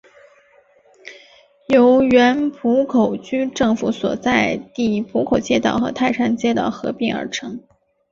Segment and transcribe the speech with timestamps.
[1.67, 7.59] 由原浦口区政府所在地浦口街道和泰山街道合并而成。